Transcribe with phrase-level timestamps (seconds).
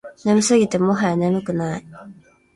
[0.25, 1.85] 眠すぎてもはや眠くない